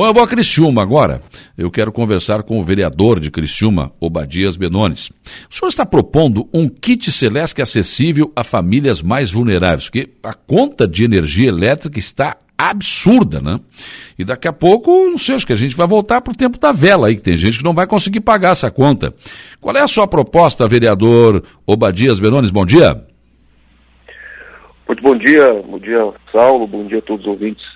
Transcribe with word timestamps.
Bom, 0.00 0.06
eu 0.06 0.14
vou 0.14 0.22
a 0.22 0.26
Criciúma 0.26 0.80
agora. 0.80 1.20
Eu 1.58 1.70
quero 1.70 1.92
conversar 1.92 2.42
com 2.42 2.58
o 2.58 2.64
vereador 2.64 3.20
de 3.20 3.30
Criciúma, 3.30 3.92
Obadias 4.00 4.56
Benones. 4.56 5.10
O 5.50 5.54
senhor 5.54 5.68
está 5.68 5.84
propondo 5.84 6.48
um 6.54 6.70
kit 6.70 7.12
Celeste 7.12 7.60
acessível 7.60 8.32
a 8.34 8.42
famílias 8.42 9.02
mais 9.02 9.30
vulneráveis, 9.30 9.90
porque 9.90 10.08
a 10.22 10.32
conta 10.32 10.88
de 10.88 11.04
energia 11.04 11.50
elétrica 11.50 11.98
está 11.98 12.38
absurda, 12.56 13.42
né? 13.42 13.60
E 14.18 14.24
daqui 14.24 14.48
a 14.48 14.54
pouco, 14.54 14.90
não 14.90 15.18
sei, 15.18 15.34
acho 15.34 15.46
que 15.46 15.52
a 15.52 15.56
gente 15.56 15.76
vai 15.76 15.86
voltar 15.86 16.22
para 16.22 16.32
o 16.32 16.34
tempo 16.34 16.58
da 16.58 16.72
vela 16.72 17.08
aí, 17.08 17.16
que 17.16 17.22
tem 17.22 17.36
gente 17.36 17.58
que 17.58 17.64
não 17.64 17.74
vai 17.74 17.86
conseguir 17.86 18.20
pagar 18.20 18.52
essa 18.52 18.70
conta. 18.70 19.12
Qual 19.60 19.76
é 19.76 19.82
a 19.82 19.86
sua 19.86 20.06
proposta, 20.06 20.66
vereador 20.66 21.44
Obadias 21.66 22.18
Benones? 22.18 22.50
Bom 22.50 22.64
dia. 22.64 23.04
Muito 24.88 25.02
bom 25.02 25.14
dia, 25.14 25.62
bom 25.68 25.78
dia, 25.78 26.10
Saulo, 26.32 26.66
bom 26.66 26.86
dia 26.86 27.00
a 27.00 27.02
todos 27.02 27.26
os 27.26 27.32
ouvintes 27.32 27.66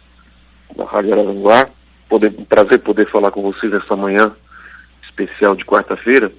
da 0.74 0.86
Rádio 0.86 1.12
Araranguá. 1.12 1.68
Poder, 2.08 2.34
um 2.38 2.44
prazer 2.44 2.80
poder 2.80 3.10
falar 3.10 3.30
com 3.30 3.42
vocês 3.42 3.72
essa 3.72 3.96
manhã 3.96 4.34
especial 5.04 5.54
de 5.54 5.64
quarta-feira. 5.64 6.32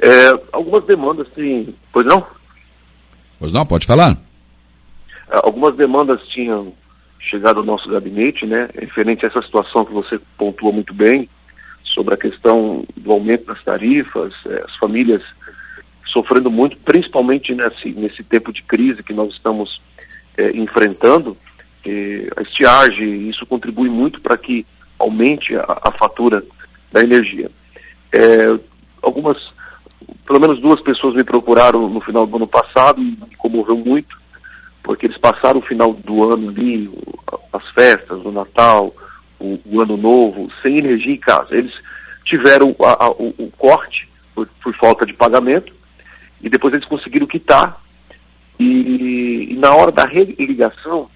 É, 0.00 0.40
algumas 0.52 0.84
demandas, 0.84 1.28
sim. 1.34 1.74
Pois 1.92 2.04
não? 2.04 2.26
Pois 3.38 3.52
não, 3.52 3.64
pode 3.64 3.86
falar. 3.86 4.16
É, 5.30 5.36
algumas 5.36 5.76
demandas 5.76 6.26
tinham 6.28 6.72
chegado 7.20 7.60
ao 7.60 7.66
nosso 7.66 7.88
gabinete, 7.88 8.44
né, 8.44 8.68
referente 8.74 9.24
a 9.24 9.28
essa 9.28 9.40
situação 9.42 9.84
que 9.84 9.92
você 9.92 10.20
pontua 10.36 10.70
muito 10.70 10.92
bem, 10.92 11.28
sobre 11.82 12.14
a 12.14 12.18
questão 12.18 12.84
do 12.96 13.12
aumento 13.12 13.46
das 13.46 13.62
tarifas, 13.62 14.34
é, 14.46 14.64
as 14.66 14.76
famílias 14.76 15.22
sofrendo 16.06 16.50
muito, 16.50 16.76
principalmente 16.78 17.54
nesse, 17.54 17.90
nesse 17.90 18.22
tempo 18.22 18.52
de 18.52 18.62
crise 18.62 19.02
que 19.02 19.12
nós 19.12 19.32
estamos 19.32 19.80
é, 20.36 20.50
enfrentando. 20.50 21.36
a 22.36 22.42
estiagem, 22.42 23.28
isso 23.28 23.46
contribui 23.46 23.88
muito 23.88 24.20
para 24.20 24.36
que 24.36 24.66
aumente 25.04 25.54
a, 25.54 25.64
a, 25.82 25.92
fatura 25.92 26.42
da 26.90 27.02
energia. 27.02 27.50
É, 28.12 28.58
algumas, 29.02 29.36
pelo 30.26 30.40
menos 30.40 30.60
duas 30.60 30.80
pessoas 30.80 31.14
me 31.14 31.24
procuraram 31.24 31.88
no 31.88 32.00
final 32.00 32.26
do 32.26 32.36
ano 32.36 32.46
passado 32.46 33.00
e 33.00 33.04
me 33.04 33.36
comoveu 33.36 33.76
muito, 33.76 34.16
porque 34.82 35.06
eles 35.06 35.18
passaram 35.18 35.60
o 35.60 35.66
final 35.66 35.92
do 35.92 36.32
ano 36.32 36.48
ali, 36.48 36.90
as 37.52 37.68
festas, 37.70 38.24
o 38.24 38.32
Natal, 38.32 38.94
o, 39.38 39.58
o 39.66 39.80
Ano 39.80 39.96
Novo, 39.96 40.50
sem 40.62 40.78
energia 40.78 41.12
em 41.12 41.18
casa. 41.18 41.54
Eles 41.54 41.72
tiveram 42.24 42.74
a, 42.82 43.04
a, 43.04 43.10
o, 43.10 43.34
o, 43.38 43.50
corte 43.58 44.08
por, 44.34 44.48
por, 44.62 44.74
falta 44.76 45.04
de 45.04 45.12
pagamento 45.12 45.72
e 46.40 46.48
depois 46.48 46.72
eles 46.74 46.86
conseguiram 46.86 47.26
quitar. 47.26 47.80
E, 48.58 49.50
e, 49.50 49.56
na 49.56 49.74
hora 49.74 49.90
da 49.90 50.04
religação, 50.06 51.10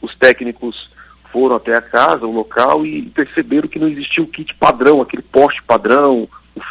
os 0.00 0.14
técnicos 0.16 0.91
foram 1.32 1.56
até 1.56 1.74
a 1.74 1.82
casa, 1.82 2.26
o 2.26 2.32
local, 2.32 2.84
e 2.84 3.02
perceberam 3.02 3.66
que 3.66 3.78
não 3.78 3.88
existia 3.88 4.22
o 4.22 4.26
kit 4.26 4.54
padrão, 4.54 5.00
aquele 5.00 5.22
poste 5.22 5.62
padrão, 5.62 6.28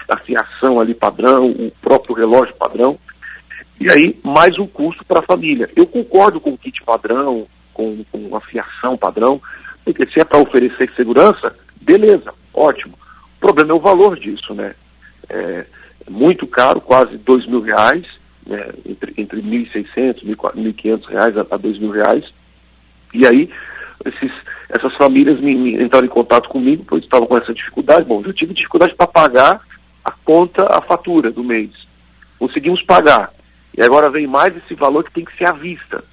a 0.08 0.17
fiação 0.17 0.80
ali 0.80 0.94
padrão, 0.94 1.50
o 1.50 1.72
próprio 1.81 2.16
relógio 2.16 2.56
padrão. 2.56 2.98
E 3.80 3.89
aí, 3.89 4.20
mais 4.23 4.58
um 4.59 4.67
custo 4.67 5.04
para 5.04 5.20
a 5.20 5.23
família. 5.23 5.70
Eu 5.76 5.88
concordo 5.88 6.39
com 6.39 6.52
o 6.52 6.58
kit 6.58 6.84
padrão, 6.84 7.48
com, 7.73 8.06
com 8.12 8.36
a 8.36 8.42
fiação 8.42 8.95
padrão, 8.95 9.42
porque 9.84 10.06
se 10.08 10.20
é 10.20 10.23
para 10.23 10.39
oferecer 10.39 10.92
segurança, 10.95 11.56
beleza, 11.82 12.32
ótimo. 12.54 12.94
O 13.38 13.39
problema 13.39 13.72
é 13.72 13.73
o 13.73 13.80
valor 13.80 14.20
disso, 14.20 14.54
né? 14.54 14.76
É, 15.28 15.66
muito 16.08 16.45
caro, 16.45 16.80
quase 16.80 17.17
dois 17.17 17.48
mil 17.48 17.62
reais, 17.62 18.06
né? 18.45 18.70
entre, 18.86 19.14
entre 19.17 19.42
1.600, 19.42 20.23
1.500 20.23 21.06
reais 21.08 21.38
a, 21.38 21.45
a 21.50 21.58
dois 21.58 21.80
mil 21.80 21.89
reais. 21.89 22.26
E 23.14 23.26
aí, 23.26 23.50
esses, 24.06 24.32
essas 24.70 24.96
famílias 24.96 25.40
me, 25.40 25.56
me, 25.56 25.82
entraram 25.82 26.06
em 26.06 26.10
contato 26.10 26.50
comigo, 26.50 26.86
pois 26.88 27.04
estavam 27.04 27.28
com 27.28 27.38
essa 27.38 27.54
dificuldade. 27.54 28.06
Bom, 28.06 28.22
eu 28.26 28.34
tive 28.34 28.54
dificuldade 28.54 28.96
para 28.96 29.08
pagar 29.08 29.62
a 30.04 30.12
conta, 30.12 30.66
a 30.66 30.82
fatura 30.82 31.32
do 31.32 31.44
mês. 31.44 31.70
Conseguimos 32.40 32.82
pagar. 32.84 33.32
E 33.78 33.82
agora 33.82 34.10
vem 34.10 34.28
mais 34.28 34.56
esse 34.58 34.73
valor 34.76 35.04
que 35.04 35.14
tem 35.14 35.26
que 35.26 35.38
ser 35.38 35.48
à 35.48 35.52
vista. 35.52 36.04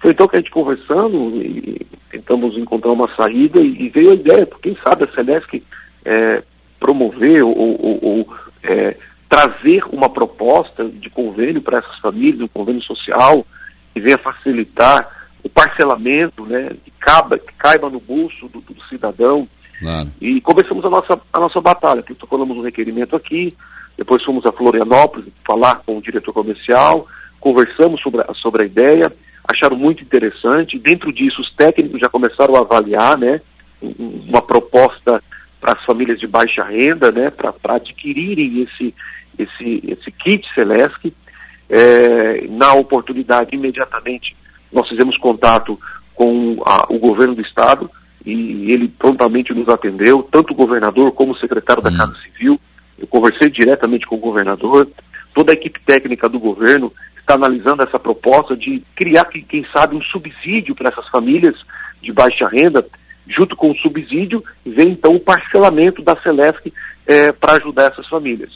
Foi 0.00 0.10
então 0.10 0.28
que 0.28 0.36
a 0.36 0.38
gente 0.38 0.50
conversando 0.50 1.40
e 1.40 1.86
tentamos 2.10 2.56
encontrar 2.56 2.92
uma 2.92 3.08
saída 3.16 3.60
e, 3.60 3.86
e 3.86 3.88
veio 3.88 4.10
a 4.10 4.14
ideia, 4.14 4.46
porque 4.46 4.70
quem 4.70 4.82
sabe 4.84 5.04
a 5.04 5.12
Celesc 5.14 5.62
é, 6.04 6.42
promover 6.78 7.42
ou, 7.42 7.56
ou, 7.56 7.98
ou 8.02 8.34
é, 8.62 8.96
trazer 9.28 9.82
uma 9.90 10.08
proposta 10.08 10.84
de 10.84 11.08
convênio 11.10 11.62
para 11.62 11.78
essas 11.78 11.98
famílias, 11.98 12.42
um 12.42 12.48
convênio 12.48 12.82
social, 12.82 13.46
que 13.92 14.00
venha 14.00 14.18
facilitar 14.18 15.08
o 15.44 15.48
parcelamento, 15.48 16.44
né, 16.46 16.70
que, 16.82 16.90
caiba, 16.98 17.38
que 17.38 17.52
caiba 17.54 17.90
no 17.90 18.00
bolso 18.00 18.48
do, 18.48 18.60
do 18.60 18.82
cidadão. 18.88 19.46
Claro. 19.78 20.10
E 20.20 20.40
começamos 20.40 20.84
a 20.84 20.90
nossa, 20.90 21.20
a 21.32 21.38
nossa 21.38 21.60
batalha, 21.60 22.02
protocolamos 22.02 22.56
um 22.56 22.62
requerimento 22.62 23.14
aqui, 23.14 23.54
depois 23.96 24.24
fomos 24.24 24.46
a 24.46 24.52
Florianópolis 24.52 25.28
falar 25.46 25.82
com 25.84 25.98
o 25.98 26.02
diretor 26.02 26.32
comercial, 26.32 27.06
conversamos 27.38 28.00
sobre 28.00 28.22
a, 28.22 28.34
sobre 28.34 28.62
a 28.62 28.66
ideia, 28.66 29.12
acharam 29.46 29.76
muito 29.76 30.02
interessante. 30.02 30.78
Dentro 30.78 31.12
disso, 31.12 31.42
os 31.42 31.54
técnicos 31.54 32.00
já 32.00 32.08
começaram 32.08 32.56
a 32.56 32.60
avaliar 32.60 33.18
né, 33.18 33.42
uma 33.80 34.40
proposta 34.40 35.22
para 35.60 35.72
as 35.74 35.84
famílias 35.84 36.18
de 36.18 36.26
baixa 36.26 36.64
renda, 36.64 37.12
né, 37.12 37.30
para 37.30 37.54
adquirirem 37.74 38.62
esse, 38.62 38.94
esse, 39.38 39.82
esse 39.86 40.10
kit 40.10 40.46
Celesc. 40.54 41.12
É, 41.68 42.46
na 42.48 42.74
oportunidade, 42.74 43.56
imediatamente, 43.56 44.36
nós 44.74 44.88
fizemos 44.88 45.16
contato 45.16 45.78
com 46.14 46.62
a, 46.66 46.86
o 46.92 46.98
governo 46.98 47.34
do 47.34 47.40
estado 47.40 47.90
e 48.24 48.72
ele 48.72 48.88
prontamente 48.88 49.52
nos 49.52 49.68
atendeu, 49.68 50.22
tanto 50.22 50.52
o 50.52 50.56
governador 50.56 51.12
como 51.12 51.32
o 51.32 51.38
secretário 51.38 51.82
da 51.82 51.90
hum. 51.90 51.96
Casa 51.96 52.16
Civil. 52.22 52.60
Eu 52.98 53.06
conversei 53.06 53.50
diretamente 53.50 54.06
com 54.06 54.16
o 54.16 54.20
governador, 54.20 54.88
toda 55.34 55.52
a 55.52 55.54
equipe 55.54 55.80
técnica 55.80 56.28
do 56.28 56.38
governo 56.38 56.92
está 57.18 57.34
analisando 57.34 57.82
essa 57.82 57.98
proposta 57.98 58.56
de 58.56 58.82
criar, 58.94 59.24
quem 59.24 59.66
sabe, 59.72 59.96
um 59.96 60.02
subsídio 60.02 60.74
para 60.74 60.90
essas 60.90 61.08
famílias 61.08 61.56
de 62.02 62.12
baixa 62.12 62.46
renda. 62.48 62.86
Junto 63.26 63.56
com 63.56 63.70
o 63.70 63.76
subsídio, 63.76 64.44
vem 64.66 64.90
então 64.90 65.14
o 65.14 65.20
parcelamento 65.20 66.02
da 66.02 66.14
Celesc 66.22 66.70
é, 67.06 67.32
para 67.32 67.54
ajudar 67.54 67.90
essas 67.90 68.06
famílias. 68.06 68.50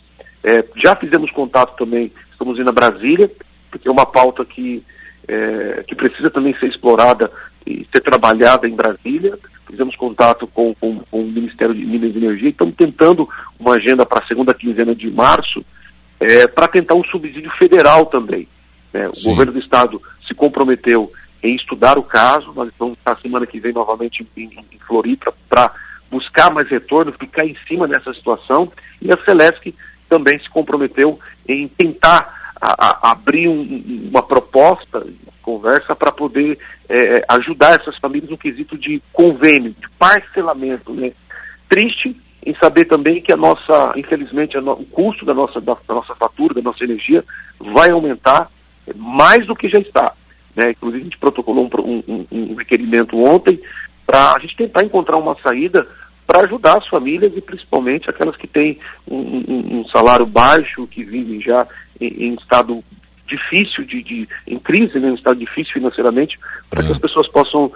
É, 0.44 0.62
já 0.76 0.94
fizemos 0.94 1.30
contato 1.30 1.74
também, 1.76 2.12
estamos 2.30 2.58
indo 2.58 2.68
a 2.68 2.72
Brasília, 2.72 3.30
porque 3.70 3.88
é 3.88 3.90
uma 3.90 4.04
pauta 4.04 4.44
que, 4.44 4.84
é, 5.28 5.84
que 5.86 5.94
precisa 5.94 6.30
também 6.30 6.56
ser 6.58 6.66
explorada 6.66 7.30
e 7.66 7.86
ser 7.92 8.00
trabalhada 8.00 8.66
em 8.66 8.74
Brasília. 8.74 9.38
Fizemos 9.68 9.94
contato 9.94 10.46
com, 10.46 10.74
com, 10.74 11.00
com 11.10 11.22
o 11.22 11.26
Ministério 11.26 11.74
de 11.74 11.84
Minas 11.84 12.14
e 12.14 12.18
Energia, 12.18 12.48
estamos 12.48 12.74
tentando 12.74 13.28
uma 13.60 13.74
agenda 13.74 14.06
para 14.06 14.24
a 14.24 14.26
segunda 14.26 14.54
quinzena 14.54 14.94
de 14.94 15.10
março, 15.10 15.62
é, 16.18 16.46
para 16.46 16.66
tentar 16.66 16.94
um 16.94 17.04
subsídio 17.04 17.50
federal 17.58 18.06
também. 18.06 18.48
Né? 18.92 19.08
O 19.08 19.14
Sim. 19.14 19.30
governo 19.30 19.52
do 19.52 19.58
estado 19.58 20.00
se 20.26 20.34
comprometeu 20.34 21.12
em 21.42 21.54
estudar 21.54 21.98
o 21.98 22.02
caso, 22.02 22.52
nós 22.54 22.70
vamos 22.78 22.98
estar 22.98 23.18
semana 23.20 23.46
que 23.46 23.60
vem 23.60 23.72
novamente 23.72 24.26
em, 24.36 24.44
em 24.44 24.78
Floripa 24.86 25.32
para 25.48 25.72
buscar 26.10 26.50
mais 26.50 26.68
retorno, 26.68 27.12
ficar 27.12 27.44
em 27.44 27.56
cima 27.68 27.86
dessa 27.86 28.12
situação, 28.14 28.72
e 29.00 29.12
a 29.12 29.18
Celesc 29.24 29.74
também 30.08 30.38
se 30.38 30.48
comprometeu 30.48 31.20
em 31.46 31.68
tentar 31.68 32.37
a, 32.60 33.08
a 33.08 33.12
abrir 33.12 33.48
um, 33.48 34.08
uma 34.10 34.22
proposta, 34.22 35.06
conversa 35.42 35.96
para 35.96 36.12
poder 36.12 36.58
é, 36.88 37.24
ajudar 37.28 37.80
essas 37.80 37.96
famílias 37.98 38.30
no 38.30 38.38
quesito 38.38 38.76
de 38.76 39.02
convênio, 39.12 39.74
de 39.78 39.88
parcelamento. 39.98 40.92
Né? 40.92 41.12
Triste 41.68 42.16
em 42.44 42.54
saber 42.54 42.84
também 42.84 43.20
que 43.20 43.32
a 43.32 43.36
nossa, 43.36 43.92
infelizmente, 43.96 44.56
a 44.56 44.60
no, 44.60 44.72
o 44.72 44.84
custo 44.84 45.24
da 45.24 45.34
nossa, 45.34 45.60
da, 45.60 45.76
da 45.86 45.94
nossa 45.94 46.14
fatura, 46.14 46.54
da 46.54 46.62
nossa 46.62 46.84
energia, 46.84 47.24
vai 47.58 47.90
aumentar 47.90 48.50
mais 48.94 49.46
do 49.46 49.56
que 49.56 49.68
já 49.68 49.78
está. 49.78 50.12
Né? 50.54 50.70
Inclusive, 50.70 51.02
a 51.02 51.04
gente 51.04 51.18
protocolou 51.18 51.68
um, 51.84 52.02
um, 52.08 52.26
um 52.30 52.54
requerimento 52.54 53.18
ontem 53.18 53.60
para 54.06 54.34
a 54.34 54.38
gente 54.38 54.56
tentar 54.56 54.82
encontrar 54.82 55.18
uma 55.18 55.36
saída 55.42 55.86
para 56.28 56.44
ajudar 56.44 56.76
as 56.76 56.86
famílias 56.86 57.32
e 57.34 57.40
principalmente 57.40 58.10
aquelas 58.10 58.36
que 58.36 58.46
têm 58.46 58.78
um, 59.10 59.80
um 59.80 59.84
salário 59.88 60.26
baixo, 60.26 60.86
que 60.86 61.02
vivem 61.02 61.40
já 61.40 61.66
em, 61.98 62.26
em 62.26 62.34
estado 62.34 62.84
difícil, 63.26 63.82
de, 63.84 64.02
de, 64.02 64.28
em 64.46 64.58
crise, 64.58 64.98
né, 65.00 65.08
em 65.08 65.14
estado 65.14 65.40
difícil 65.40 65.72
financeiramente, 65.72 66.38
para 66.68 66.82
é. 66.82 66.86
que 66.86 66.92
as 66.92 66.98
pessoas 66.98 67.26
possam 67.28 67.72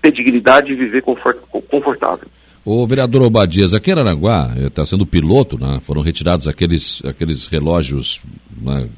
ter 0.00 0.10
dignidade 0.10 0.72
e 0.72 0.74
viver 0.74 1.02
confort, 1.02 1.38
confortável. 1.70 2.26
O 2.64 2.86
vereador 2.86 3.22
Obadias, 3.22 3.74
aqui 3.74 3.90
em 3.90 3.92
Aranaguá, 3.92 4.54
está 4.56 4.84
sendo 4.84 5.06
piloto, 5.06 5.58
né? 5.58 5.78
foram 5.82 6.00
retirados 6.00 6.48
aqueles, 6.48 7.02
aqueles 7.04 7.46
relógios 7.46 8.22
né? 8.60 8.88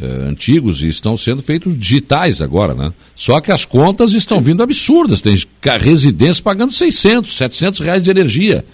Eh, 0.00 0.28
antigos 0.28 0.82
e 0.82 0.88
estão 0.88 1.16
sendo 1.16 1.42
feitos 1.42 1.76
digitais 1.78 2.40
agora, 2.40 2.74
né? 2.74 2.92
Só 3.14 3.40
que 3.40 3.52
as 3.52 3.64
contas 3.64 4.12
estão 4.12 4.40
vindo 4.40 4.62
absurdas. 4.62 5.20
Tem 5.20 5.36
residência 5.78 6.42
pagando 6.42 6.72
600, 6.72 7.36
700 7.36 7.80
reais 7.80 8.02
de 8.02 8.10
energia. 8.10 8.64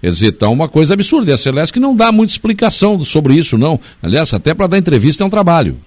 Quer 0.00 0.10
dizer, 0.10 0.28
está 0.28 0.48
uma 0.48 0.68
coisa 0.68 0.94
absurda. 0.94 1.30
E 1.30 1.34
a 1.34 1.36
Celeste 1.36 1.80
não 1.80 1.96
dá 1.96 2.12
muita 2.12 2.32
explicação 2.32 3.00
sobre 3.04 3.34
isso, 3.34 3.58
não. 3.58 3.80
Aliás, 4.02 4.32
até 4.32 4.54
para 4.54 4.66
dar 4.66 4.78
entrevista 4.78 5.24
é 5.24 5.26
um 5.26 5.30
trabalho. 5.30 5.78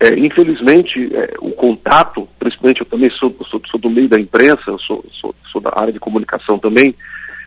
É, 0.00 0.18
infelizmente, 0.18 1.14
é, 1.14 1.34
o 1.40 1.50
contato, 1.50 2.26
principalmente 2.38 2.80
eu 2.80 2.86
também 2.86 3.10
sou, 3.10 3.36
sou, 3.50 3.60
sou 3.70 3.78
do 3.78 3.90
meio 3.90 4.08
da 4.08 4.18
imprensa, 4.18 4.76
sou, 4.86 5.04
sou, 5.12 5.34
sou, 5.52 5.60
da 5.60 5.70
área 5.76 5.92
de 5.92 6.00
comunicação 6.00 6.58
também, 6.58 6.94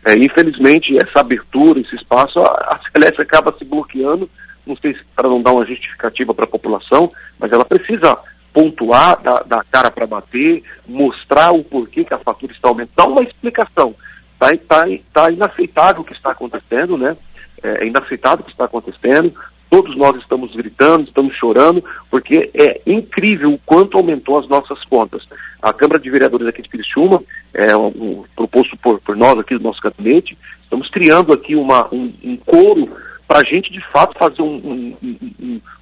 é, 0.06 0.14
infelizmente 0.14 0.96
essa 0.96 1.20
abertura, 1.20 1.80
esse 1.80 1.96
espaço, 1.96 2.38
a, 2.38 2.44
a 2.44 2.80
Celeste 2.92 3.20
acaba 3.20 3.52
se 3.58 3.64
bloqueando, 3.64 4.30
não 4.66 4.76
sei 4.76 4.94
se 4.94 5.00
para 5.14 5.28
não 5.28 5.42
dar 5.42 5.52
uma 5.52 5.66
justificativa 5.66 6.34
para 6.34 6.44
a 6.44 6.48
população, 6.48 7.12
mas 7.38 7.52
ela 7.52 7.64
precisa 7.64 8.18
pontuar, 8.52 9.20
dar, 9.20 9.42
dar 9.44 9.64
cara 9.64 9.90
para 9.90 10.06
bater, 10.06 10.62
mostrar 10.86 11.52
o 11.52 11.64
porquê 11.64 12.04
que 12.04 12.14
a 12.14 12.18
fatura 12.18 12.52
está 12.52 12.68
aumentando, 12.68 12.96
dar 12.96 13.06
uma 13.08 13.22
explicação. 13.22 13.94
Está 14.34 14.56
tá, 14.68 14.84
tá 15.12 15.30
inaceitável 15.30 16.02
o 16.02 16.04
que 16.04 16.12
está 16.12 16.30
acontecendo, 16.30 16.96
né? 16.96 17.16
É, 17.62 17.84
é 17.84 17.86
inaceitável 17.86 18.40
o 18.40 18.44
que 18.44 18.52
está 18.52 18.64
acontecendo. 18.64 19.34
Todos 19.68 19.96
nós 19.96 20.16
estamos 20.18 20.54
gritando, 20.54 21.08
estamos 21.08 21.34
chorando, 21.34 21.82
porque 22.08 22.48
é 22.54 22.80
incrível 22.86 23.54
o 23.54 23.58
quanto 23.66 23.96
aumentou 23.96 24.38
as 24.38 24.46
nossas 24.46 24.84
contas. 24.84 25.26
A 25.60 25.72
Câmara 25.72 25.98
de 25.98 26.08
Vereadores 26.08 26.46
aqui 26.46 26.62
de 26.62 26.68
Criciúma, 26.68 27.22
é, 27.52 27.76
um, 27.76 28.24
proposto 28.36 28.76
por, 28.76 29.00
por, 29.00 29.16
nós 29.16 29.36
aqui 29.36 29.56
do 29.56 29.64
nosso 29.64 29.80
gabinete, 29.80 30.38
estamos 30.62 30.88
criando 30.90 31.32
aqui 31.32 31.56
uma, 31.56 31.92
um, 31.92 32.12
um 32.22 32.36
coro 32.36 32.88
para 33.26 33.40
a 33.40 33.44
gente, 33.44 33.72
de 33.72 33.80
fato, 33.90 34.18
fazer 34.18 34.42
um, 34.42 34.96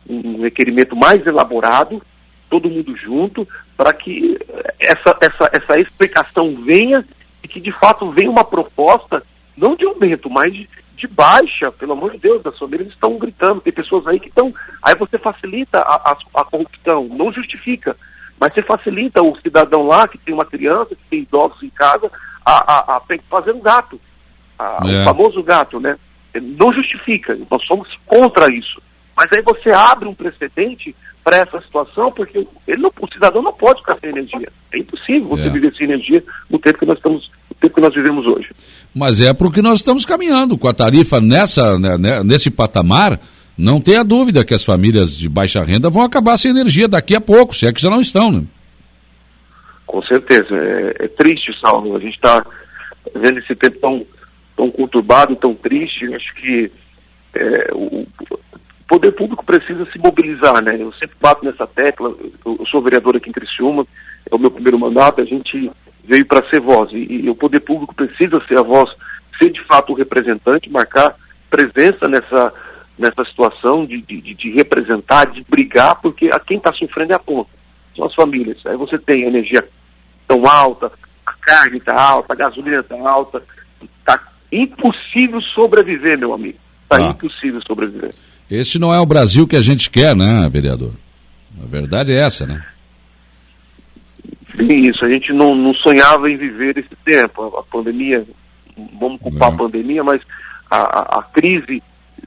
um 0.09 0.43
requerimento 0.43 0.97
mais 0.97 1.27
elaborado, 1.27 2.03
todo 2.49 2.71
mundo 2.71 2.97
junto, 2.97 3.49
para 3.77 3.93
que 3.93 4.39
essa, 4.79 5.17
essa, 5.21 5.51
essa 5.53 5.81
explicação 5.81 6.55
venha 6.63 7.05
e 7.43 7.49
que, 7.49 7.61
de 7.61 7.73
fato, 7.73 8.11
venha 8.11 8.31
uma 8.31 8.45
proposta, 8.45 9.23
não 9.57 9.75
de 9.75 9.85
aumento, 9.85 10.31
mas 10.31 10.53
de, 10.53 10.69
de 10.97 11.07
baixa, 11.07 11.73
pelo 11.73 11.93
amor 11.93 12.13
de 12.13 12.19
Deus, 12.19 12.45
as 12.47 12.59
famílias 12.59 12.89
estão 12.89 13.19
gritando, 13.19 13.61
tem 13.61 13.73
pessoas 13.73 14.07
aí 14.07 14.21
que 14.21 14.29
estão. 14.29 14.55
Aí 14.83 14.95
você 14.95 15.19
facilita 15.19 15.79
a, 15.79 16.13
a, 16.13 16.41
a, 16.41 16.45
corrupção, 16.45 17.09
não 17.09 17.33
justifica, 17.33 17.97
mas 18.39 18.55
você 18.55 18.63
facilita 18.63 19.23
o 19.23 19.37
cidadão 19.41 19.87
lá 19.87 20.07
que 20.07 20.19
tem 20.19 20.35
uma 20.35 20.45
criança, 20.45 20.95
que 20.95 21.05
tem 21.11 21.21
idosos 21.21 21.63
em 21.63 21.71
casa, 21.71 22.11
a, 22.45 22.73
a, 22.73 22.97
a 22.97 23.03
fazer 23.29 23.53
um 23.53 23.61
gato, 23.61 24.01
a, 24.59 24.81
é. 24.85 25.01
o 25.01 25.05
famoso 25.05 25.43
gato, 25.43 25.81
né? 25.81 25.99
Não 26.41 26.73
justifica, 26.73 27.39
nós 27.51 27.65
somos 27.67 27.89
contra 28.07 28.53
isso. 28.53 28.81
Mas 29.17 29.29
aí 29.33 29.43
você 29.43 29.71
abre 29.71 30.09
um 30.09 30.15
precedente 30.15 30.95
para 31.23 31.37
essa 31.37 31.61
situação, 31.61 32.11
porque 32.11 32.47
ele 32.67 32.83
não, 32.83 32.93
o 33.01 33.13
cidadão 33.13 33.43
não 33.43 33.53
pode 33.53 33.81
ficar 33.81 33.97
sem 34.01 34.11
energia. 34.11 34.49
É 34.73 34.79
impossível 34.79 35.29
você 35.29 35.47
é. 35.47 35.51
viver 35.51 35.75
sem 35.75 35.85
energia 35.87 36.25
no 36.51 36.59
tempo 36.59 36.79
que 36.79 36.87
nós 36.87 36.97
estamos, 36.97 37.31
no 37.49 37.57
tempo 37.61 37.75
que 37.75 37.81
nós 37.81 37.95
vivemos 37.95 38.27
hoje. 38.27 38.51
Mas 38.95 39.21
é 39.21 39.33
porque 39.33 39.63
nós 39.63 39.79
estamos 39.79 40.05
caminhando 40.05 40.59
com 40.59 40.69
a 40.69 40.75
tarifa 40.75 41.21
nessa, 41.21 41.79
né, 41.79 41.97
né, 41.97 42.23
nesse 42.25 42.51
patamar. 42.51 43.21
Não 43.57 43.81
tenha 43.81 44.03
dúvida 44.03 44.45
que 44.45 44.55
as 44.55 44.65
famílias 44.65 45.17
de 45.17 45.29
baixa 45.29 45.63
renda 45.63 45.91
vão 45.91 46.03
acabar 46.03 46.37
sem 46.39 46.51
energia 46.51 46.89
daqui 46.89 47.15
a 47.15 47.21
pouco, 47.21 47.55
se 47.55 47.69
é 47.69 47.73
que 47.73 47.83
já 47.83 47.91
não 47.91 48.01
estão, 48.01 48.33
né? 48.33 48.45
Com 49.87 50.03
certeza. 50.03 50.57
É, 50.57 51.05
é 51.05 51.09
triste, 51.09 51.53
Saulo. 51.61 51.95
A 51.95 52.01
gente 52.01 52.15
está 52.15 52.45
vendo 53.15 53.39
esse 53.39 53.55
tempo 53.55 53.79
tão, 53.79 54.07
tão 54.57 54.71
conturbado, 54.71 55.37
tão 55.37 55.55
triste. 55.55 56.15
Acho 56.15 56.35
que 56.35 56.73
é, 57.35 57.71
o, 57.73 58.07
poder 58.93 59.13
público 59.13 59.43
precisa 59.43 59.87
se 59.91 59.99
mobilizar, 59.99 60.63
né? 60.63 60.77
Eu 60.79 60.93
sempre 60.93 61.17
bato 61.19 61.43
nessa 61.47 61.67
tecla, 61.67 62.15
eu, 62.45 62.63
sou 62.71 62.83
vereador 62.83 63.17
aqui 63.17 63.31
em 63.31 63.33
Criciúma, 63.33 63.87
é 64.31 64.35
o 64.35 64.39
meu 64.39 64.51
primeiro 64.51 64.79
mandato, 64.79 65.23
a 65.23 65.25
gente 65.25 65.71
veio 66.05 66.27
para 66.27 66.47
ser 66.51 66.61
voz, 66.61 66.93
e, 66.93 67.23
e, 67.25 67.31
o 67.31 67.35
poder 67.35 67.61
público 67.61 67.95
precisa 67.95 68.39
ser 68.47 68.59
a 68.59 68.63
voz, 68.63 68.91
ser 69.39 69.51
de 69.51 69.65
fato 69.65 69.93
o 69.93 69.97
representante, 69.97 70.69
marcar 70.69 71.17
presença 71.49 72.07
nessa, 72.07 72.53
nessa 72.99 73.25
situação 73.25 73.87
de, 73.87 74.03
de, 74.03 74.35
de 74.35 74.51
representar, 74.51 75.25
de 75.25 75.43
brigar, 75.49 75.99
porque 76.03 76.29
a 76.31 76.39
quem 76.39 76.59
está 76.59 76.71
sofrendo 76.75 77.15
é 77.15 77.17
a 77.17 77.19
ponta, 77.19 77.51
são 77.97 78.05
as 78.05 78.15
famílias. 78.15 78.59
Aí 78.67 78.77
você 78.77 78.99
tem 78.99 79.23
energia 79.23 79.67
tão 80.29 80.45
alta, 80.47 80.93
a 81.25 81.33
carne 81.33 81.79
está 81.79 81.99
alta, 81.99 82.35
a 82.35 82.37
gasolina 82.37 82.81
está 82.81 82.97
alta, 83.09 83.43
impossível 84.53 85.41
sobreviver, 85.41 86.19
meu 86.19 86.33
amigo. 86.33 86.59
Está 86.85 86.97
ah. 86.97 87.11
impossível 87.11 87.61
sobreviver. 87.63 88.15
Esse 88.51 88.79
não 88.79 88.93
é 88.93 89.01
o 89.01 89.07
Brasil 89.07 89.47
que 89.47 89.57
a 89.57 89.63
gente 89.63 89.91
quer, 89.91 90.15
né, 90.15 90.49
vereador? 90.51 90.93
A 91.63 91.67
verdade 91.67 92.13
é 92.13 92.21
essa, 92.21 92.47
né? 92.47 92.65
Sim, 94.57 94.89
isso. 94.89 95.05
A 95.05 95.09
gente 95.09 95.33
não, 95.33 95.55
não 95.55 95.75
sonhava 95.75 96.31
em 96.31 96.37
viver 96.37 96.77
esse 96.77 96.95
tempo. 97.05 97.43
A, 97.43 97.61
a 97.61 97.63
pandemia, 97.63 98.27
vamos 98.99 99.21
culpar 99.21 99.49
não. 99.49 99.55
a 99.55 99.59
pandemia, 99.59 100.05
mas 100.05 100.21
a, 100.71 101.19
a, 101.19 101.23
crise 101.23 101.83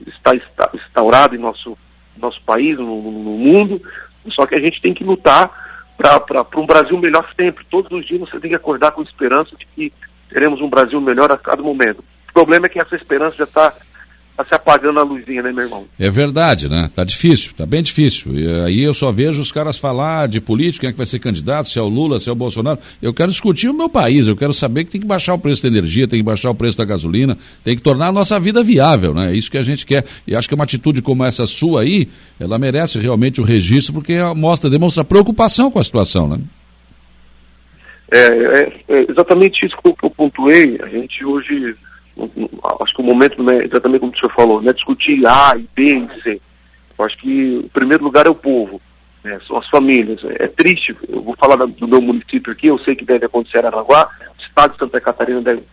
está, 0.07 0.35
está, 0.35 0.69
instaurada 0.73 1.35
em 1.35 1.39
nosso, 1.39 1.77
nosso 2.17 2.41
país, 2.41 2.77
no, 2.77 3.01
no 3.01 3.37
mundo, 3.37 3.81
só 4.29 4.45
que 4.45 4.55
a 4.55 4.59
gente 4.59 4.81
tem 4.81 4.93
que 4.93 5.03
lutar 5.03 5.51
para 5.97 6.45
um 6.57 6.65
Brasil 6.65 6.97
melhor 6.97 7.27
sempre. 7.39 7.65
Todos 7.69 7.91
os 7.91 8.05
dias 8.05 8.19
você 8.19 8.39
tem 8.39 8.49
que 8.49 8.55
acordar 8.55 8.91
com 8.91 9.01
esperança 9.01 9.55
de 9.55 9.65
que 9.75 9.93
teremos 10.29 10.61
um 10.61 10.69
Brasil 10.69 10.99
melhor 10.99 11.31
a 11.31 11.37
cada 11.37 11.61
momento. 11.61 12.03
O 12.35 12.43
problema 12.43 12.65
é 12.65 12.69
que 12.69 12.81
essa 12.81 12.97
esperança 12.97 13.37
já 13.37 13.45
está 13.45 13.73
tá 14.35 14.43
se 14.43 14.53
apagando 14.53 14.99
a 14.99 15.03
luzinha, 15.03 15.41
né, 15.41 15.53
meu 15.53 15.63
irmão? 15.63 15.85
É 15.97 16.11
verdade, 16.11 16.69
né? 16.69 16.89
Tá 16.93 17.05
difícil, 17.05 17.53
tá 17.55 17.65
bem 17.65 17.81
difícil. 17.81 18.37
E 18.37 18.45
aí 18.65 18.83
eu 18.83 18.93
só 18.93 19.09
vejo 19.09 19.41
os 19.41 19.53
caras 19.53 19.77
falar 19.77 20.27
de 20.27 20.41
política, 20.41 20.81
quem 20.81 20.89
é 20.89 20.91
que 20.91 20.97
vai 20.97 21.05
ser 21.05 21.19
candidato, 21.19 21.69
se 21.69 21.79
é 21.79 21.81
o 21.81 21.87
Lula, 21.87 22.19
se 22.19 22.29
é 22.29 22.33
o 22.33 22.35
Bolsonaro. 22.35 22.77
Eu 23.01 23.13
quero 23.13 23.31
discutir 23.31 23.69
o 23.69 23.73
meu 23.73 23.87
país, 23.87 24.27
eu 24.27 24.35
quero 24.35 24.53
saber 24.53 24.83
que 24.83 24.91
tem 24.91 24.99
que 24.99 25.07
baixar 25.07 25.33
o 25.33 25.39
preço 25.39 25.63
da 25.63 25.69
energia, 25.69 26.09
tem 26.09 26.19
que 26.19 26.25
baixar 26.25 26.49
o 26.49 26.55
preço 26.55 26.77
da 26.77 26.83
gasolina, 26.83 27.37
tem 27.63 27.73
que 27.73 27.81
tornar 27.81 28.07
a 28.09 28.11
nossa 28.11 28.37
vida 28.37 28.61
viável, 28.61 29.13
né? 29.13 29.31
É 29.31 29.33
isso 29.33 29.49
que 29.49 29.57
a 29.57 29.63
gente 29.63 29.85
quer. 29.85 30.03
E 30.27 30.35
acho 30.35 30.49
que 30.49 30.55
uma 30.55 30.65
atitude 30.65 31.01
como 31.01 31.23
essa 31.23 31.47
sua 31.47 31.83
aí, 31.83 32.09
ela 32.37 32.59
merece 32.59 32.99
realmente 32.99 33.39
o 33.39 33.45
registro, 33.45 33.93
porque 33.93 34.21
mostra, 34.35 34.69
demonstra 34.69 35.05
preocupação 35.05 35.71
com 35.71 35.79
a 35.79 35.83
situação, 35.85 36.27
né? 36.27 36.39
É, 38.11 38.19
é, 38.19 38.73
é 38.89 39.05
exatamente 39.09 39.65
isso 39.65 39.77
que 39.77 40.05
eu 40.05 40.09
pontuei. 40.11 40.77
A 40.83 40.89
gente 40.89 41.23
hoje 41.23 41.73
acho 42.81 42.93
que 42.95 43.01
o 43.01 43.05
momento 43.05 43.49
é 43.49 43.65
exatamente 43.65 43.99
como 44.01 44.13
o 44.13 44.17
senhor 44.17 44.33
falou, 44.33 44.61
não 44.61 44.69
é 44.69 44.73
discutir 44.73 45.25
A 45.25 45.53
e 45.57 45.67
B 45.75 45.99
e 45.99 46.21
C. 46.21 46.41
Eu 46.97 47.05
acho 47.05 47.17
que 47.17 47.57
o 47.65 47.69
primeiro 47.69 48.03
lugar 48.03 48.25
é 48.25 48.29
o 48.29 48.35
povo, 48.35 48.81
né, 49.23 49.39
são 49.47 49.57
as 49.57 49.67
famílias. 49.69 50.23
É, 50.39 50.47
triste, 50.47 50.95
eu 51.09 51.21
vou 51.21 51.35
falar 51.35 51.57
do 51.57 51.87
meu 51.87 52.01
município 52.01 52.53
aqui, 52.53 52.67
eu 52.67 52.79
sei 52.79 52.95
que 52.95 53.05
deve 53.05 53.25
acontecer 53.25 53.57
em 53.57 53.67
Aranaguá, 53.67 54.09
o 54.37 54.41
estado 54.41 54.73
de 54.73 54.79
Santa 54.79 55.01
Catarina 55.01 55.41
deve, 55.41 55.63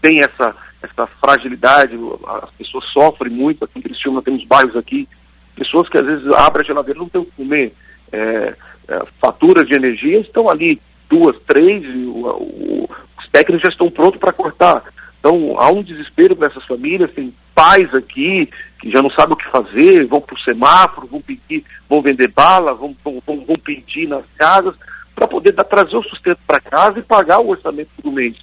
tem 0.00 0.20
essa, 0.20 0.54
essa 0.82 1.06
fragilidade, 1.20 1.98
as 2.42 2.50
pessoas 2.52 2.84
sofrem 2.92 3.32
muito, 3.32 3.64
aqui 3.64 3.78
em 3.78 3.82
Criciúma 3.82 4.22
temos 4.22 4.44
bairros 4.44 4.76
aqui, 4.76 5.08
pessoas 5.56 5.88
que 5.88 5.98
às 5.98 6.06
vezes 6.06 6.26
abrem 6.32 6.62
a 6.62 6.66
geladeira 6.66 7.00
não 7.00 7.08
tem 7.08 7.20
o 7.20 7.24
que 7.24 7.32
comer. 7.32 7.74
É, 8.12 8.54
é, 8.88 9.02
faturas 9.20 9.66
de 9.66 9.74
energia 9.74 10.20
estão 10.20 10.48
ali, 10.48 10.80
duas, 11.10 11.36
três, 11.46 11.84
o, 11.84 12.26
o, 12.26 12.90
os 13.18 13.28
técnicos 13.32 13.62
já 13.62 13.68
estão 13.68 13.90
prontos 13.90 14.20
para 14.20 14.32
cortar. 14.32 14.84
Então 15.18 15.56
há 15.58 15.70
um 15.70 15.82
desespero 15.82 16.36
para 16.36 16.48
essas 16.48 16.64
famílias, 16.64 17.12
tem 17.12 17.34
pais 17.54 17.92
aqui 17.94 18.48
que 18.80 18.90
já 18.90 19.02
não 19.02 19.10
sabem 19.10 19.34
o 19.34 19.36
que 19.36 19.50
fazer, 19.50 20.06
vão 20.06 20.20
para 20.20 20.36
o 20.36 20.40
semáforo, 20.40 21.08
vão 21.08 21.20
pedir, 21.20 21.64
vão 21.88 22.00
vender 22.00 22.28
bala, 22.28 22.74
vão, 22.74 22.96
vão, 23.04 23.20
vão 23.26 23.56
pedir 23.58 24.06
nas 24.06 24.24
casas 24.36 24.74
para 25.14 25.26
poder 25.26 25.52
dar, 25.52 25.64
trazer 25.64 25.96
o 25.96 26.02
sustento 26.04 26.38
para 26.46 26.60
casa 26.60 27.00
e 27.00 27.02
pagar 27.02 27.40
o 27.40 27.48
orçamento 27.48 27.90
do 28.02 28.12
mês. 28.12 28.36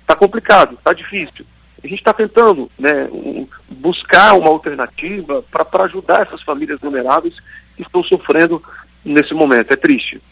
Está 0.00 0.14
complicado, 0.14 0.74
está 0.74 0.92
difícil. 0.92 1.44
A 1.82 1.88
gente 1.88 1.98
está 1.98 2.12
tentando 2.12 2.70
né, 2.78 3.08
um, 3.12 3.46
buscar 3.68 4.34
uma 4.34 4.48
alternativa 4.48 5.44
para 5.50 5.84
ajudar 5.84 6.22
essas 6.22 6.40
famílias 6.42 6.78
vulneráveis 6.80 7.34
que 7.76 7.82
estão 7.82 8.04
sofrendo 8.04 8.62
nesse 9.04 9.34
momento. 9.34 9.72
É 9.72 9.76
triste. 9.76 10.22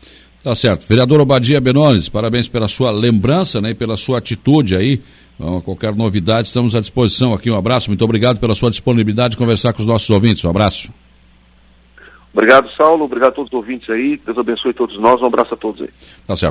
Tá 0.45 0.55
certo. 0.55 0.87
Vereador 0.87 1.21
Obadia 1.21 1.61
Benones, 1.61 2.09
parabéns 2.09 2.49
pela 2.49 2.69
sua 2.69 2.93
lembrança 2.93 3.61
né, 3.61 3.71
e 3.71 3.75
pela 3.75 3.97
sua 3.97 4.19
atitude 4.19 4.77
aí. 4.77 5.03
Então, 5.41 5.59
qualquer 5.63 5.97
novidade, 5.97 6.49
estamos 6.49 6.77
à 6.77 6.81
disposição 6.81 7.33
aqui. 7.33 7.51
Um 7.51 7.57
abraço, 7.57 7.89
muito 7.89 8.05
obrigado 8.05 8.39
pela 8.39 8.55
sua 8.55 8.71
disponibilidade 8.71 9.31
de 9.31 9.37
conversar 9.39 9.73
com 9.73 9.81
os 9.81 9.87
nossos 9.87 10.11
ouvintes. 10.11 10.45
Um 10.45 10.51
abraço. 10.51 10.93
Obrigado, 12.31 12.71
Saulo. 12.77 13.07
Obrigado 13.07 13.31
a 13.31 13.33
todos 13.33 13.51
os 13.51 13.57
ouvintes 13.57 13.89
aí. 13.89 14.21
Deus 14.25 14.37
abençoe 14.37 14.75
todos 14.75 15.01
nós. 15.01 15.19
Um 15.23 15.25
abraço 15.25 15.55
a 15.55 15.57
todos 15.57 15.81
aí. 15.81 15.89
Tá 16.27 16.37
certo. 16.37 16.49